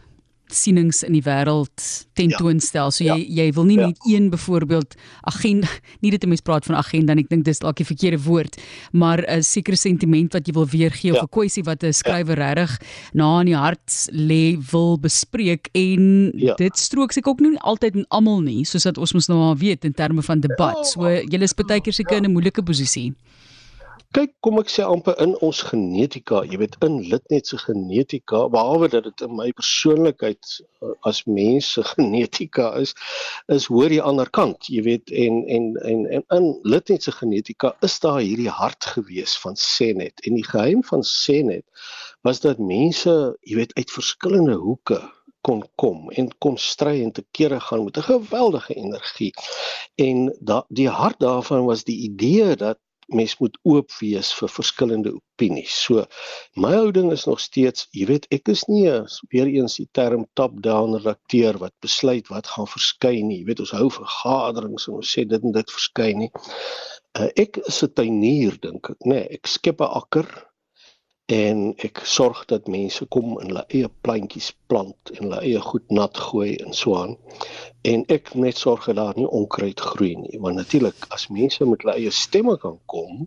sienings 0.57 1.03
in 1.07 1.15
die 1.17 1.23
wêreld 1.23 1.85
tentoonstel. 2.19 2.93
So 2.95 3.05
jy 3.05 3.17
ja. 3.17 3.45
jy 3.45 3.53
wil 3.57 3.69
nie 3.69 3.79
ja. 3.79 3.91
net 3.91 3.99
een 4.09 4.31
byvoorbeeld 4.33 4.97
agenda 5.29 5.69
nie 6.03 6.11
dit 6.11 6.25
'n 6.25 6.29
mens 6.29 6.41
praat 6.41 6.65
van 6.65 6.77
agenda 6.77 7.13
en 7.13 7.19
ek 7.19 7.29
dink 7.29 7.45
dis 7.45 7.59
dalk 7.59 7.77
die 7.77 7.87
verkeerde 7.87 8.23
woord, 8.23 8.57
maar 8.93 9.23
'n 9.23 9.43
sekere 9.43 9.77
sentiment 9.77 10.33
wat 10.33 10.47
jy 10.47 10.53
wil 10.53 10.67
weergee 10.67 11.13
ja. 11.13 11.19
of 11.19 11.23
'n 11.23 11.33
kwessie 11.33 11.65
wat 11.65 11.83
'n 11.83 11.93
skrywer 11.93 12.39
ja. 12.39 12.53
regtig 12.53 12.81
na 13.13 13.41
in 13.41 13.47
die 13.47 13.57
hart 13.57 14.09
lê 14.13 14.57
wil 14.73 14.99
bespreek 14.99 15.69
en 15.75 16.33
ja. 16.35 16.55
dit 16.55 16.79
strook 16.79 17.13
seker 17.13 17.31
ook 17.31 17.41
nie 17.41 17.59
altyd 17.59 17.95
met 17.95 18.09
almal 18.09 18.41
nie, 18.41 18.65
soos 18.65 18.83
dat 18.83 18.99
ons 18.99 19.13
mos 19.13 19.29
nou 19.29 19.39
al 19.39 19.57
weet 19.57 19.85
in 19.85 19.93
terme 19.93 20.23
van 20.23 20.41
debat. 20.41 20.77
Ja, 20.77 20.85
so 20.85 21.09
jy 21.09 21.43
is 21.43 21.55
baie 21.55 21.81
keer 21.81 21.93
seker 21.93 22.17
ja. 22.17 22.23
in 22.23 22.31
'n 22.31 22.33
moeilike 22.33 22.63
posisie 22.63 23.15
kyk 24.17 24.31
kom 24.41 24.57
ek 24.63 24.71
sê 24.73 24.81
amper 24.81 25.19
in 25.21 25.35
ons 25.45 25.59
genetika, 25.69 26.39
jy 26.49 26.57
weet 26.63 26.77
in 26.87 26.95
Litnet 27.11 27.51
se 27.51 27.59
genetika, 27.61 28.47
behalwe 28.55 28.89
dat 28.95 29.05
dit 29.05 29.25
in 29.27 29.35
my 29.37 29.51
persoonlikheid 29.59 30.53
eh, 30.57 30.95
as 31.11 31.21
mens 31.29 31.69
se 31.75 31.85
genetika 31.93 32.71
is, 32.81 32.95
is 33.53 33.67
hoor 33.69 33.93
jy 33.93 34.01
ander 34.01 34.31
kant, 34.39 34.71
jy 34.73 34.87
weet 34.87 35.13
en 35.25 35.43
en 35.53 35.67
en, 35.91 36.07
en 36.17 36.25
in 36.39 36.49
Litnet 36.65 37.05
se 37.05 37.13
genetika 37.13 37.75
is 37.85 37.99
daar 38.01 38.23
hierdie 38.23 38.49
hart 38.63 38.89
gewees 38.95 39.37
van 39.43 39.61
Senet 39.61 40.25
en 40.25 40.41
die 40.41 40.47
geheim 40.49 40.81
van 40.89 41.05
Senet 41.05 41.67
was 42.25 42.41
dat 42.41 42.63
mense, 42.73 43.13
jy 43.45 43.61
weet 43.61 43.77
uit 43.77 43.93
verskillende 43.99 44.57
hoeke 44.63 45.03
kon 45.47 45.61
kom 45.79 46.09
en 46.17 46.33
kon 46.43 46.57
stry 46.59 46.97
en 47.05 47.13
te 47.15 47.23
kere 47.37 47.61
gaan 47.69 47.85
met 47.85 48.01
'n 48.01 48.09
geweldige 48.09 48.75
energie. 48.75 49.33
En 49.95 50.33
da 50.41 50.65
die 50.69 50.89
hart 50.89 51.21
daarvan 51.21 51.69
was 51.69 51.85
die 51.85 52.01
idee 52.09 52.57
dat 52.57 52.81
mens 53.07 53.37
moet 53.39 53.59
oop 53.63 53.93
wees 54.01 54.33
vir 54.35 54.51
verskillende 54.51 55.13
opinies. 55.15 55.75
So 55.85 56.05
my 56.55 56.73
houding 56.75 57.13
is 57.13 57.27
nog 57.27 57.41
steeds, 57.41 57.87
jy 57.95 58.09
weet, 58.11 58.27
ek 58.35 58.51
is 58.53 58.65
nie 58.71 58.87
weer 59.31 59.51
eens 59.51 59.79
die 59.79 59.89
term 59.93 60.27
top-down 60.39 60.99
redakteur 60.99 61.59
wat 61.63 61.75
besluit 61.85 62.29
wat 62.33 62.51
gaan 62.51 62.69
verskyn 62.71 63.31
nie. 63.31 63.41
Jy 63.43 63.51
weet, 63.53 63.65
ons 63.67 63.75
hou 63.79 63.89
vergaderings 63.95 64.89
en 64.89 64.99
ons 65.01 65.15
sê 65.17 65.27
dit 65.29 65.43
en 65.43 65.55
dit 65.55 65.75
verskyn 65.79 66.25
nie. 66.25 66.33
Uh, 67.17 67.31
ek 67.41 67.63
is 67.65 67.83
'n 67.83 67.95
tuinier 67.97 68.59
dink 68.61 68.91
ek, 68.91 69.01
nê. 69.05 69.15
Nee, 69.15 69.29
ek 69.39 69.47
skep 69.47 69.81
'n 69.81 69.93
akker 70.03 70.27
en 71.27 71.73
ek 71.83 72.05
sorg 72.07 72.45
dat 72.47 72.69
mense 72.71 73.03
kom 73.11 73.33
in 73.43 73.49
hulle 73.51 73.65
eie 73.75 73.89
plantjies 74.07 74.53
plant 74.71 75.11
en 75.17 75.25
hulle 75.25 75.41
eie 75.43 75.63
goed 75.63 75.87
nat 75.91 76.19
gooi 76.23 76.53
en 76.63 76.75
so 76.81 76.95
aan. 76.95 77.17
En 77.83 78.05
ek 78.15 78.31
net 78.39 78.59
sorg 78.59 78.85
dat 78.87 78.99
daar 78.99 79.17
nie 79.19 79.27
onkruid 79.27 79.81
groei 79.83 80.13
nie, 80.21 80.39
want 80.43 80.59
natuurlik 80.61 81.09
as 81.15 81.27
mense 81.35 81.67
met 81.67 81.83
hulle 81.83 81.97
eie 81.99 82.13
stemme 82.15 82.55
kan 82.63 82.77
kom, 82.93 83.25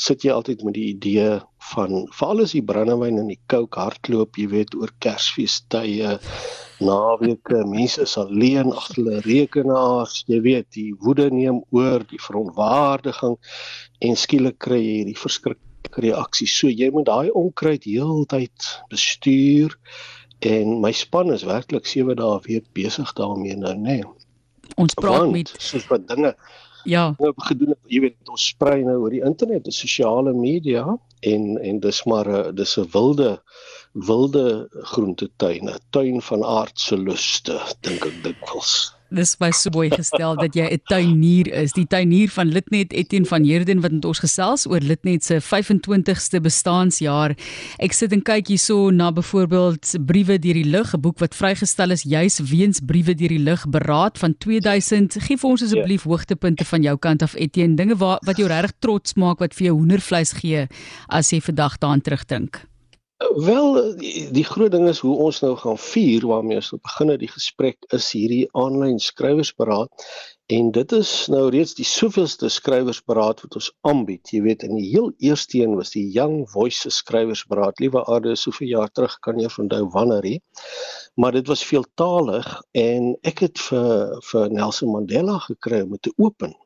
sit 0.00 0.24
jy 0.24 0.32
altyd 0.32 0.64
met 0.64 0.78
die 0.78 0.86
idee 0.94 1.42
van 1.72 2.06
veral 2.16 2.40
as 2.46 2.54
die 2.56 2.64
brandewyn 2.64 3.20
en 3.20 3.28
die 3.28 3.40
kook 3.52 3.76
hardloop, 3.76 4.40
jy 4.40 4.48
weet 4.52 4.76
oor 4.78 4.92
Kersfeestye, 5.04 6.14
naweke, 6.80 7.60
mense 7.68 8.06
is 8.08 8.16
alleen 8.20 8.72
agter 8.72 9.02
hulle 9.02 9.20
rekenaars, 9.26 10.22
jy 10.28 10.40
weet, 10.48 10.70
die 10.72 10.90
woede 11.04 11.28
neem 11.30 11.60
oor, 11.76 12.00
die 12.08 12.20
verontwaardiging 12.20 13.36
en 14.08 14.18
skielik 14.18 14.56
kry 14.64 14.80
jy 14.80 14.96
hierdie 15.02 15.20
verskrik 15.20 15.60
reaksies. 15.96 16.56
So 16.58 16.68
jy 16.68 16.90
moet 16.90 17.06
daai 17.06 17.30
onkruid 17.30 17.84
heeltyd 17.84 18.68
bestuur 18.88 19.76
en 20.40 20.80
my 20.80 20.92
span 20.92 21.32
is 21.32 21.46
werklik 21.46 21.86
7 21.86 22.16
dae 22.16 22.38
'n 22.38 22.44
week 22.48 22.66
besig 22.72 23.12
daarmee 23.12 23.56
nou, 23.56 23.74
nê. 23.74 24.00
Nee. 24.00 24.04
Ons 24.76 24.94
praat 24.94 25.20
Want, 25.20 25.32
met 25.32 25.54
soos 25.58 25.86
wat 25.86 26.08
dinge 26.08 26.36
Ja. 26.84 27.14
Nou 27.18 27.32
gedoen 27.36 27.68
het, 27.68 27.78
jy 27.86 28.00
weet 28.00 28.30
ons 28.30 28.46
sprei 28.46 28.82
nou 28.82 28.96
oor 29.04 29.10
die 29.14 29.22
internet, 29.22 29.64
die 29.64 29.74
sosiale 29.74 30.32
media 30.34 30.82
en 31.20 31.58
en 31.62 31.78
dis 31.80 32.00
maar 32.10 32.28
'n 32.28 32.54
dis 32.54 32.76
'n 32.78 32.88
wilde 32.92 33.42
wilde 33.92 34.68
groentetuin, 34.72 35.68
'n 35.70 35.78
tuin 35.90 36.22
van 36.22 36.44
aardse 36.44 36.98
luste, 36.98 37.60
dink 37.80 38.04
ek 38.04 38.22
dikwels 38.22 38.94
dis 39.12 39.34
my 39.40 39.50
so 39.54 39.70
mooi 39.74 39.90
gestel 39.92 40.36
dat 40.40 40.56
jy 40.56 40.66
'n 40.72 40.80
tuinier 40.88 41.48
is. 41.62 41.72
Die 41.72 41.86
tuinier 41.86 42.28
van 42.28 42.48
Litnet 42.48 42.92
Etienne 42.92 43.26
van 43.26 43.44
Heerden 43.44 43.80
wat 43.80 43.92
met 43.92 44.04
ons 44.04 44.18
gesels 44.18 44.66
oor 44.66 44.80
Litnet 44.80 45.24
se 45.24 45.40
25ste 45.40 46.40
bestaanjaar. 46.40 47.36
Ek 47.78 47.92
sit 47.92 48.12
en 48.12 48.22
kyk 48.22 48.48
hierso 48.48 48.90
na 48.90 49.12
byvoorbeeld 49.12 49.94
Briewe 50.06 50.38
deur 50.38 50.54
die 50.54 50.70
lug, 50.70 50.94
'n 50.94 51.00
boek 51.00 51.18
wat 51.18 51.34
vrygestel 51.34 51.90
is 51.90 52.02
juis 52.02 52.38
weens 52.38 52.80
Briewe 52.80 53.14
deur 53.14 53.28
die 53.28 53.38
lug 53.38 53.68
beraad 53.68 54.18
van 54.18 54.34
2000. 54.38 55.16
Gee 55.20 55.36
vir 55.36 55.50
ons 55.50 55.62
asseblief 55.62 56.04
ja. 56.04 56.10
hoogtepunte 56.10 56.64
van 56.64 56.82
jou 56.82 56.96
kant 56.98 57.22
af 57.22 57.34
Etienne, 57.34 57.76
dinge 57.76 57.96
waar 57.96 58.18
wat 58.24 58.36
jou 58.36 58.48
regtig 58.48 58.72
trots 58.78 59.14
maak 59.14 59.38
wat 59.38 59.54
vir 59.54 59.66
jou 59.66 59.76
hoendervleis 59.76 60.32
gee 60.32 60.66
as 61.08 61.30
jy 61.30 61.40
vandag 61.40 61.78
daaraan 61.78 62.00
terugdink. 62.00 62.71
Wel 63.30 63.96
die, 63.96 64.30
die 64.32 64.44
groot 64.44 64.72
ding 64.72 64.88
is 64.88 65.00
hoe 65.04 65.14
ons 65.16 65.40
nou 65.44 65.52
gaan 65.56 65.78
vier 65.78 66.24
waarmee 66.26 66.58
ons 66.60 66.72
begin 66.82 67.12
die 67.20 67.30
gesprek 67.30 67.78
is 67.96 68.10
hierdie 68.12 68.46
aanlyn 68.58 68.98
skrywersberaad 69.02 70.06
en 70.52 70.70
dit 70.74 70.94
is 70.96 71.10
nou 71.32 71.44
reeds 71.54 71.74
die 71.78 71.86
soveelste 71.86 72.50
skrywersberaad 72.52 73.40
wat 73.44 73.54
ons 73.60 73.70
aanbied. 73.88 74.32
Jy 74.34 74.42
weet 74.46 74.64
in 74.66 74.74
die 74.76 74.88
heel 74.90 75.12
eerste 75.24 75.62
een 75.62 75.76
was 75.78 75.94
die 75.94 76.04
Young 76.12 76.42
Voices 76.52 76.98
skrywersberaad. 77.00 77.80
Liewe 77.80 78.02
Aarde, 78.04 78.34
soveel 78.36 78.74
jaar 78.74 78.90
terug 78.92 79.16
kan 79.24 79.40
jy 79.40 79.48
onthou 79.64 79.86
wanneer 79.94 80.28
hy. 80.28 80.34
Maar 81.16 81.38
dit 81.38 81.48
was 81.48 81.64
veeltaalig 81.64 82.50
en 82.76 83.14
ek 83.28 83.46
het 83.46 83.64
vir 83.68 84.18
vir 84.32 84.52
Nelson 84.52 84.92
Mandela 84.92 85.38
gekry 85.46 85.84
om 85.86 85.96
te 86.00 86.12
open 86.18 86.56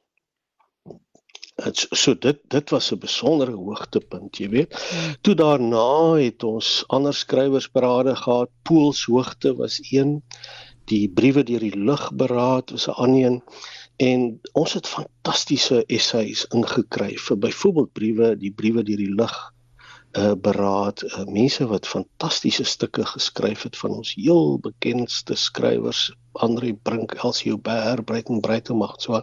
so 1.74 2.14
dit 2.14 2.38
dit 2.52 2.70
was 2.70 2.92
'n 2.92 2.98
besondere 2.98 3.52
hoogtepunt, 3.52 4.36
jy 4.36 4.48
weet. 4.48 4.76
Toe 5.20 5.34
daarna 5.34 6.14
het 6.20 6.42
ons 6.42 6.84
ander 6.88 7.14
skrywersberade 7.14 8.16
gehad. 8.16 8.50
Pools 8.62 9.04
hoogte 9.04 9.54
was 9.56 9.78
een. 9.90 10.22
Die 10.84 11.08
briewe 11.08 11.42
deur 11.42 11.60
die 11.60 11.78
lug 11.78 12.12
beraad 12.14 12.70
was 12.70 12.86
'n 12.88 12.90
ander 12.90 13.24
een. 13.24 13.42
En 13.96 14.40
ons 14.52 14.72
het 14.72 14.86
fantastiese 14.86 15.84
essays 15.86 16.44
ingekry 16.52 17.16
vir 17.16 17.38
byvoorbeeld 17.38 17.92
briewe, 17.92 18.36
die 18.36 18.52
briewe 18.52 18.82
deur 18.82 18.96
die 18.96 19.14
lug 19.14 19.54
uh, 20.18 20.32
beraad 20.40 21.02
uh, 21.02 21.24
mense 21.24 21.66
wat 21.66 21.86
fantastiese 21.86 22.64
stukke 22.64 23.04
geskryf 23.04 23.62
het 23.62 23.76
van 23.76 23.90
ons 24.00 24.14
heel 24.14 24.58
bekendste 24.58 25.34
skrywers 25.34 26.10
Andre 26.36 26.74
Brink, 26.74 27.14
Elsie 27.24 27.52
Huber, 27.52 28.02
Breiten 28.04 28.40
Breitenmag 28.40 28.96
so. 29.00 29.20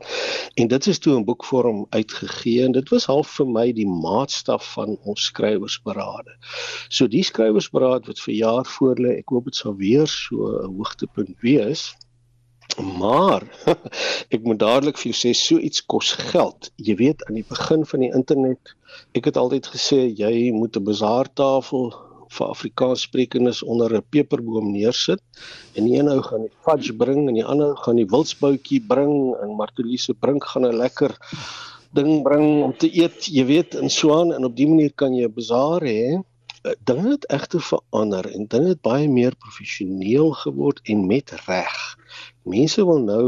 En 0.54 0.68
dit 0.68 0.88
is 0.88 1.00
toe 1.00 1.16
in 1.18 1.26
boekvorm 1.26 1.86
uitgegee 1.90 2.64
en 2.66 2.72
dit 2.72 2.90
was 2.90 3.06
half 3.06 3.36
vir 3.38 3.50
my 3.58 3.66
die 3.72 3.88
maatstaf 3.88 4.72
van 4.74 4.98
ons 5.04 5.28
skrywersberade. 5.30 6.38
So 6.90 7.08
die 7.08 7.24
skrywersberaad 7.24 8.10
wat 8.10 8.22
vir 8.26 8.34
jaar 8.34 8.66
voor 8.78 9.02
lê, 9.02 9.18
ek 9.22 9.36
hoop 9.36 9.52
dit 9.52 9.62
sal 9.62 9.78
weer 9.78 10.08
so 10.10 10.50
'n 10.64 10.74
hoogtepunt 10.78 11.36
wees. 11.42 11.92
Maar 12.82 13.44
ek 14.36 14.42
moet 14.44 14.60
dadelik 14.60 14.98
vir 14.98 15.12
jou 15.12 15.18
sê 15.20 15.34
so 15.38 15.58
iets 15.58 15.86
kos 15.86 16.14
geld. 16.32 16.72
Jy 16.76 16.96
weet 16.96 17.26
aan 17.28 17.38
die 17.38 17.46
begin 17.50 17.86
van 17.86 18.00
die 18.00 18.14
internet, 18.14 18.74
ek 19.14 19.26
het 19.26 19.38
altyd 19.38 19.68
gesê 19.76 20.00
jy 20.18 20.52
moet 20.52 20.78
'n 20.78 20.84
bazaartafel 20.84 21.94
vir 22.34 22.48
Afrikaans 22.48 23.02
sprekendes 23.02 23.64
onder 23.64 23.94
'n 23.96 24.06
peperboom 24.10 24.72
neersit 24.72 25.22
en 25.76 25.86
die 25.86 26.00
een 26.00 26.10
ou 26.10 26.22
gaan 26.22 26.42
die 26.48 26.56
fudge 26.66 26.94
bring 26.94 27.28
en 27.28 27.36
die 27.36 27.46
ander 27.46 27.76
gaan 27.78 27.96
die 27.96 28.10
wildsboutjie 28.10 28.82
bring 28.88 29.36
en 29.42 29.56
Marteliese 29.56 30.14
bring 30.14 30.44
gaan 30.44 30.66
'n 30.66 30.78
lekker 30.78 31.18
ding 31.94 32.24
bring 32.24 32.64
om 32.64 32.74
te 32.78 32.90
eet, 32.90 33.28
jy 33.30 33.46
weet, 33.46 33.76
in 33.78 33.90
Swaan 33.90 34.34
en 34.34 34.46
op 34.46 34.56
dië 34.58 34.68
manier 34.68 34.94
kan 34.96 35.14
jy 35.14 35.28
'n 35.28 35.34
bazaar 35.34 35.82
hê. 35.86 36.22
Dinge 36.90 37.10
het 37.12 37.26
egter 37.30 37.62
verander 37.62 38.26
en 38.36 38.48
dinge 38.48 38.70
het 38.74 38.82
baie 38.82 39.08
meer 39.10 39.36
professioneel 39.36 40.32
geword 40.32 40.80
en 40.84 41.08
met 41.08 41.32
reg 41.46 41.98
mense 42.50 42.84
wil 42.86 43.00
nou 43.04 43.28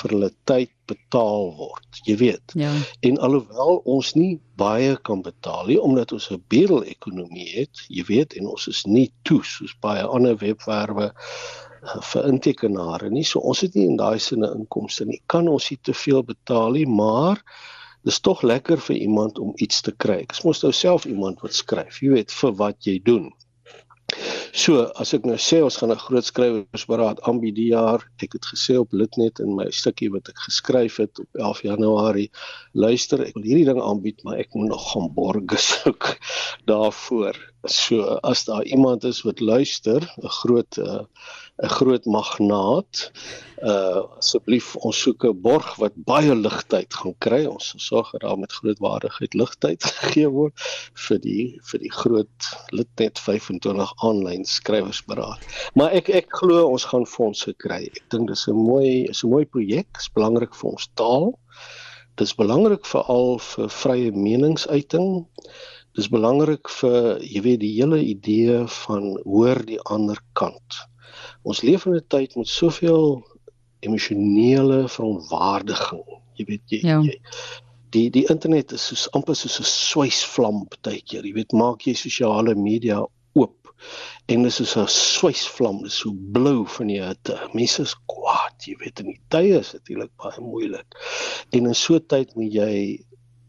vir 0.00 0.12
hulle 0.14 0.30
tyd 0.48 0.72
betaal 0.90 1.52
word, 1.58 2.00
jy 2.06 2.16
weet. 2.20 2.54
Ja. 2.58 2.72
En 3.06 3.18
alhoewel 3.22 3.80
ons 3.84 4.12
nie 4.18 4.38
baie 4.58 4.96
kan 5.06 5.22
betaal 5.26 5.70
nie 5.70 5.78
omdat 5.82 6.12
ons 6.16 6.30
'n 6.30 6.42
bedel-ekonomie 6.52 7.48
het, 7.54 7.86
jy 7.88 8.04
weet, 8.08 8.36
en 8.38 8.46
ons 8.54 8.66
is 8.68 8.84
nie 8.86 9.10
toe 9.22 9.42
soos 9.44 9.74
baie 9.80 10.02
ander 10.02 10.36
webwerwe 10.36 11.12
uh, 11.12 12.00
vir 12.02 12.28
intekenare 12.28 13.10
nie. 13.10 13.24
So 13.24 13.40
ons 13.40 13.60
het 13.60 13.74
nie 13.74 13.86
in 13.86 13.96
daai 13.96 14.18
sinne 14.18 14.52
inkomste 14.54 15.04
nie. 15.04 15.22
Kan 15.26 15.48
ons 15.48 15.70
nie 15.70 15.78
te 15.82 15.94
veel 15.94 16.22
betaal 16.22 16.78
nie, 16.78 16.86
maar 16.86 17.42
dis 18.06 18.20
tog 18.20 18.42
lekker 18.42 18.78
vir 18.78 18.96
iemand 18.96 19.38
om 19.38 19.52
iets 19.56 19.82
te 19.82 19.92
kry. 19.92 20.22
Ek 20.22 20.44
mos 20.44 20.62
nou 20.62 20.72
self 20.72 21.06
iemand 21.06 21.42
wat 21.42 21.54
skryf, 21.54 22.02
jy 22.02 22.10
weet, 22.14 22.32
vir 22.32 22.52
wat 22.62 22.86
jy 22.86 23.00
doen. 23.02 23.32
So, 24.56 24.86
as 24.96 25.10
ek 25.12 25.26
nou 25.28 25.34
sê 25.36 25.58
ons 25.60 25.74
gaan 25.76 25.90
'n 25.92 26.00
groot 26.00 26.24
skrywersberaad 26.24 27.18
aanbied 27.28 27.56
die 27.58 27.66
jaar, 27.74 28.00
ek 28.24 28.38
het 28.38 28.46
gesê 28.52 28.78
op 28.80 28.94
Litnet 28.96 29.42
in 29.44 29.50
my 29.58 29.66
stukkie 29.80 30.08
wat 30.14 30.30
ek 30.32 30.38
geskryf 30.46 30.96
het 31.02 31.20
op 31.20 31.40
11 31.48 31.60
Januarie, 31.66 32.30
luister, 32.72 33.20
ek 33.26 33.36
wil 33.36 33.44
hierdie 33.44 33.66
ding 33.68 33.82
aanbied, 33.84 34.24
maar 34.24 34.40
ek 34.40 34.56
moet 34.56 34.70
nog 34.72 34.86
gaan 34.94 35.12
borg 35.12 35.58
soek 35.68 36.16
daarvoor. 36.72 37.36
So, 37.66 38.02
as 38.22 38.44
daar 38.44 38.64
iemand 38.64 39.04
is 39.04 39.22
wat 39.22 39.40
luister, 39.40 40.00
'n 40.22 40.28
groot 40.28 40.78
'n 40.78 41.06
uh, 41.64 41.70
groot 41.78 42.04
magnaat, 42.04 43.10
uh 43.62 44.02
asseblief 44.18 44.76
ons 44.76 45.00
soek 45.00 45.24
'n 45.24 45.40
borg 45.40 45.76
wat 45.82 45.94
baie 45.94 46.34
ligtyd 46.34 46.94
gaan 46.94 47.14
kry. 47.18 47.44
Ons 47.46 47.68
sal 47.68 47.80
sorg 47.80 48.10
dat 48.12 48.20
daar 48.20 48.38
met 48.38 48.52
groot 48.52 48.78
waardigheid 48.78 49.34
ligtyd 49.34 49.84
gegee 50.00 50.28
word 50.28 50.54
vir 51.06 51.18
die 51.18 51.58
vir 51.70 51.80
die 51.80 51.92
groot 51.92 52.50
Litnet 52.70 53.18
25 53.18 53.92
aanlyn 54.08 54.44
skrywersberaad. 54.44 55.40
Maar 55.74 55.90
ek 55.90 56.08
ek 56.08 56.28
glo 56.40 56.66
ons 56.68 56.84
gaan 56.84 57.06
fondse 57.06 57.52
kry. 57.64 57.82
Ek 57.98 58.04
dink 58.10 58.28
dis 58.28 58.46
'n 58.48 58.54
mooi 58.54 59.08
is 59.10 59.24
'n 59.24 59.30
mooi 59.30 59.44
projek. 59.44 59.88
Dit 59.92 60.02
is 60.02 60.14
belangrik 60.14 60.54
vir 60.54 60.70
ons 60.70 60.88
taal. 60.94 61.34
Dit 62.16 62.26
is 62.26 62.34
belangrik 62.34 62.86
veral 62.88 63.38
vir 63.38 63.68
vrye 63.68 64.12
meningsuiting. 64.12 65.26
Dit 65.36 65.75
is 65.96 66.08
belangrik 66.12 66.68
vir 66.80 67.18
jy 67.24 67.42
weet 67.46 67.60
die 67.60 67.74
hele 67.78 68.00
idee 68.04 68.64
van 68.82 69.16
hoor 69.24 69.62
die 69.64 69.80
ander 69.80 70.20
kant. 70.32 70.80
Ons 71.42 71.62
leef 71.62 71.86
in 71.86 71.96
'n 71.96 72.06
tyd 72.08 72.36
met 72.36 72.48
soveel 72.48 73.22
emosionele 73.80 74.88
verontwaardiging. 74.88 76.04
Jy 76.36 76.44
weet 76.44 76.64
jy, 76.68 76.80
ja. 76.82 77.00
jy 77.00 77.20
die 77.96 78.08
die 78.10 78.26
internet 78.32 78.74
is 78.76 78.88
soos 78.90 79.06
amper 79.16 79.36
soos 79.38 79.60
'n 79.60 79.68
swysvlam 79.70 80.64
baie 80.68 81.00
keer. 81.00 81.24
Jy 81.24 81.34
weet 81.38 81.52
maak 81.52 81.86
jy 81.86 81.94
sosiale 81.94 82.54
media 82.54 82.98
oop 83.34 83.72
en 84.32 84.42
dit 84.42 84.50
is 84.50 84.56
soos 84.58 84.76
'n 84.82 84.88
swysvlam, 84.88 85.78
dit 85.82 85.92
is 85.92 85.98
so 86.02 86.12
blou 86.36 86.66
van 86.76 86.86
die 86.92 87.00
hitte. 87.02 87.36
Mense 87.54 87.82
is 87.82 87.94
kwaad, 88.12 88.56
jy 88.66 88.76
weet 88.82 89.00
in 89.00 89.12
die 89.12 89.20
tye 89.28 89.60
is 89.60 89.72
natuurlik 89.72 90.12
baie 90.22 90.40
moeilik. 90.40 90.98
En 91.52 91.66
in 91.66 91.74
so 91.74 91.94
'n 91.94 92.06
tyd 92.06 92.34
moet 92.34 92.52
jy 92.52 93.04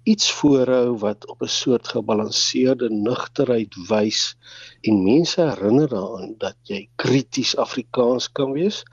iets 0.08 0.32
voorhou 0.40 0.98
wat 1.04 1.28
op 1.28 1.42
'n 1.44 1.54
soort 1.62 1.88
gebalanseerde 1.88 2.90
nugterheid 2.90 3.76
wys 3.90 4.38
en 4.82 5.04
mense 5.04 5.42
herinner 5.42 5.90
daaraan 5.90 6.34
dat 6.38 6.58
jy 6.72 6.88
krities 6.96 7.58
Afrikaans 7.58 8.32
kan 8.32 8.52
wees 8.52 8.84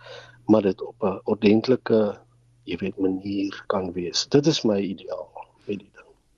maar 0.47 0.63
dit 0.63 0.83
op 0.83 1.03
'n 1.03 1.21
ordentlike 1.25 2.01
jy 2.65 2.77
weet 2.81 2.99
manier 2.99 3.65
kan 3.67 3.93
wees. 3.93 4.27
Dit 4.29 4.47
is 4.47 4.63
my 4.65 4.81
ideaal. 4.81 5.34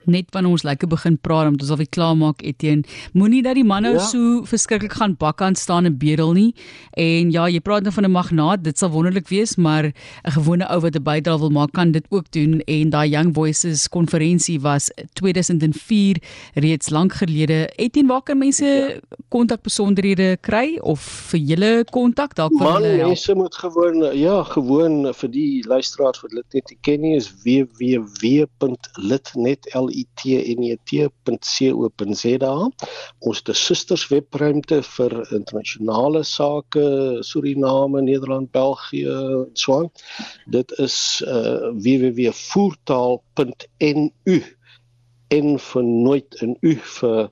Net 0.06 0.30
wanneer 0.34 0.50
ons 0.50 0.64
lekker 0.66 0.88
begin 0.88 1.18
praat 1.18 1.50
om 1.50 1.56
dit 1.56 1.70
alweer 1.70 1.90
klaar 1.90 2.16
maak 2.16 2.42
Etienne 2.42 2.84
moenie 3.12 3.42
dat 3.42 3.54
die 3.58 3.64
man 3.64 3.82
nou 3.86 3.94
ja. 3.94 4.04
so 4.04 4.44
verskriklik 4.48 4.92
gaan 4.98 5.16
bakkant 5.18 5.58
staan 5.58 5.84
en 5.88 5.98
bedel 5.98 6.32
nie 6.36 6.54
en 6.92 7.30
ja 7.34 7.46
jy 7.50 7.60
praat 7.60 7.82
nou 7.82 7.92
van 7.92 8.04
'n 8.04 8.12
magnaat 8.12 8.64
dit 8.64 8.78
sal 8.78 8.90
wonderlik 8.90 9.28
wees 9.28 9.56
maar 9.56 9.84
'n 9.84 9.92
gewone 10.38 10.68
ou 10.68 10.80
wat 10.80 10.96
'n 10.96 11.02
bydrae 11.02 11.38
wil 11.38 11.50
maak 11.50 11.72
kan 11.72 11.92
dit 11.92 12.06
ook 12.10 12.30
doen 12.30 12.60
en 12.66 12.90
daai 12.90 13.10
Young 13.10 13.34
Voices 13.34 13.88
konferensie 13.88 14.60
was 14.60 14.90
2004 15.14 16.16
reeds 16.54 16.90
lank 16.90 17.12
gelede 17.12 17.70
Etienne 17.76 18.12
waar 18.12 18.22
kan 18.22 18.38
mense 18.38 18.64
ja. 18.64 19.00
kontak 19.28 19.58
ja. 19.58 19.62
besonderhede 19.62 20.36
kry 20.40 20.78
of 20.80 21.00
vir 21.30 21.40
julle 21.40 21.84
kontak 21.90 22.34
dalk 22.34 22.52
vir 22.58 22.72
hulle 22.72 23.06
mense 23.06 23.34
moet 23.34 23.54
gewoon 23.54 24.16
ja 24.16 24.42
gewoon 24.42 25.14
vir 25.14 25.30
die 25.30 25.66
luisteraars 25.66 26.20
wat 26.22 26.30
dit 26.30 26.54
net 26.54 26.76
ken 26.80 27.00
nie 27.00 27.16
is 27.16 27.34
www.litnet.l 27.44 29.90
itnet.co.za. 30.02 32.70
Ons 33.18 33.38
het 33.38 33.48
'n 33.48 33.54
susters 33.54 34.08
webruimte 34.08 34.82
vir 34.82 35.32
internasionale 35.32 36.24
sake, 36.24 37.18
Suriname, 37.20 38.02
Nederland, 38.02 38.50
België 38.50 39.08
en 39.08 39.50
so 39.52 39.78
aan. 39.78 39.90
Dit 40.46 40.78
is 40.78 41.22
uh, 41.26 41.70
www.voertaal.nu 41.72 44.44
en 45.28 45.58
vir 45.58 45.84
nooit 45.84 46.34
in 46.40 46.56
u 46.60 46.78
vir 46.98 47.30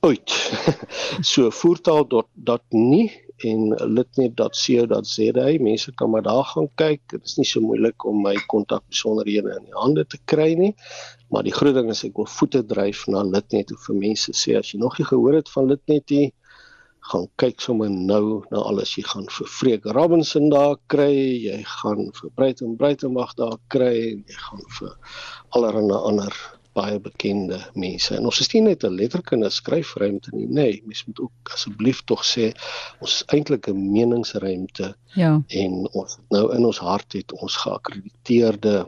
uit. 0.00 0.52
so 1.30 1.50
voertaal.nu 1.50 3.10
en 3.46 3.70
litnet.co.za. 3.94 5.46
Mense 5.60 5.94
kan 5.94 6.10
maar 6.10 6.22
daar 6.26 6.44
gaan 6.44 6.68
kyk. 6.74 7.02
Dit 7.12 7.24
is 7.24 7.36
nie 7.38 7.46
so 7.48 7.60
moeilik 7.64 8.04
om 8.04 8.22
my 8.24 8.34
kontak 8.52 8.84
besonderhede 8.88 9.56
in 9.58 9.70
die 9.70 9.78
hande 9.78 10.04
te 10.06 10.18
kry 10.24 10.52
nie. 10.58 10.74
Maar 11.30 11.46
die 11.46 11.54
groot 11.54 11.74
ding 11.74 11.90
is 11.92 12.04
ek 12.06 12.18
wil 12.18 12.28
voete 12.28 12.64
dryf 12.66 13.06
na 13.08 13.22
Litnet 13.26 13.72
of 13.74 13.86
vir 13.86 13.98
mense 14.02 14.34
sê 14.36 14.58
as 14.58 14.72
jy 14.72 14.80
nog 14.82 14.98
nie 14.98 15.08
gehoor 15.08 15.38
het 15.38 15.50
van 15.52 15.70
Litnet 15.70 16.10
nie, 16.10 16.28
gaan 17.10 17.26
kyk 17.40 17.62
sommer 17.64 17.90
nou 17.90 18.42
na 18.52 18.62
alles 18.70 18.92
jy 18.98 19.04
gaan 19.08 19.26
vir 19.32 19.48
Freek 19.50 19.86
Robinson 19.96 20.50
daar 20.52 20.76
kry, 20.92 21.12
jy 21.46 21.58
gaan 21.80 22.10
vir 22.18 22.32
Breiten 22.36 22.76
Breitenwag 22.80 23.34
daar 23.40 23.58
kry 23.72 23.94
en 24.12 24.24
jy 24.28 24.40
gaan 24.46 24.66
vir 24.78 24.96
allerlei 25.56 26.02
ander 26.10 26.36
baie 26.72 27.00
bekende 27.02 27.58
mense. 27.74 28.14
En 28.16 28.28
ons 28.30 28.40
is 28.40 28.52
nie 28.52 28.62
net 28.62 28.84
'n 28.84 28.94
letterkunde 28.94 29.50
skryfruimte 29.50 30.30
nie, 30.32 30.46
nê. 30.46 30.52
Nee, 30.54 30.82
mens 30.86 31.04
moet 31.06 31.20
ook 31.20 31.52
asseblief 31.54 32.02
tog 32.04 32.22
sê 32.24 32.52
ons 33.00 33.14
is 33.14 33.24
eintlik 33.34 33.68
'n 33.68 33.92
meningsruimte. 33.92 34.94
Ja. 35.14 35.42
En 35.48 35.88
ons 35.92 36.18
nou 36.28 36.54
in 36.54 36.64
ons 36.64 36.78
hart 36.78 37.12
het 37.12 37.32
ons 37.32 37.56
geakkrediteerde 37.56 38.86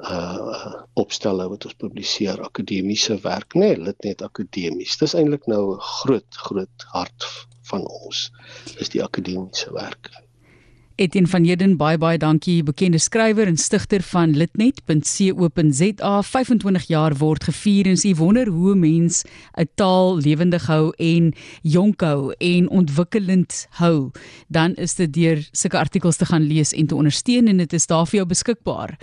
uh 0.00 0.80
opstelle 0.94 1.48
wat 1.48 1.64
ons 1.68 1.76
publiseer 1.76 2.40
akademiese 2.40 3.18
werk 3.20 3.54
nê 3.54 3.76
nee, 3.76 3.84
dit 3.84 4.04
net 4.08 4.22
akademies 4.22 4.96
dis 4.96 5.14
eintlik 5.14 5.44
nou 5.46 5.76
'n 5.76 5.80
groot 5.80 6.38
groot 6.46 6.86
hart 6.94 7.26
van 7.70 7.84
ons 7.86 8.30
is 8.80 8.88
die 8.88 9.02
akademiese 9.04 9.72
werk 9.72 10.08
Etienne 11.00 11.30
van 11.32 11.46
Heerden 11.48 11.78
baie 11.80 11.96
baie 11.96 12.18
dankie. 12.20 12.58
Bekende 12.60 12.98
skrywer 13.00 13.48
en 13.48 13.56
stigter 13.56 14.02
van 14.04 14.34
litnet.co.za 14.36 16.10
25 16.28 16.84
jaar 16.90 17.14
word 17.16 17.46
gevier 17.48 17.88
en 17.88 17.96
sy 17.96 18.12
wonder 18.18 18.50
hoe 18.52 18.74
mens 18.76 19.24
'n 19.56 19.64
taal 19.80 20.20
lewendig 20.20 20.66
hou 20.68 20.92
en 20.98 21.32
jonk 21.62 22.00
hou 22.04 22.34
en 22.36 22.68
ontwikkelend 22.68 23.66
hou. 23.80 24.10
Dan 24.48 24.74
is 24.74 24.94
dit 24.94 25.12
deur 25.12 25.48
sulke 25.52 25.78
artikels 25.78 26.16
te 26.16 26.26
gaan 26.26 26.42
lees 26.42 26.72
en 26.72 26.86
te 26.86 26.94
ondersteun 26.94 27.48
en 27.48 27.56
dit 27.56 27.72
is 27.72 27.86
daar 27.86 28.06
vir 28.06 28.16
jou 28.16 28.26
beskikbaar. 28.28 28.98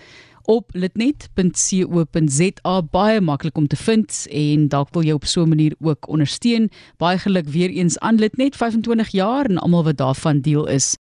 Op 0.46 0.70
litnet.co.za 0.74 2.82
baie 2.92 3.22
maklik 3.22 3.58
om 3.58 3.68
te 3.68 3.76
vind 3.76 4.28
en 4.32 4.68
dalk 4.68 4.94
wil 4.94 5.04
jy 5.04 5.14
op 5.14 5.26
so 5.26 5.42
'n 5.42 5.50
manier 5.50 5.76
ook 5.80 6.08
ondersteun. 6.08 6.70
Baie 6.98 7.18
geluk 7.18 7.50
weer 7.50 7.70
eens 7.70 8.00
aan 8.00 8.16
litnet 8.16 8.56
25 8.56 9.10
jaar 9.10 9.46
en 9.46 9.58
almal 9.58 9.84
wat 9.84 9.98
daarvan 9.98 10.42
deel 10.42 10.68
is 10.68 10.98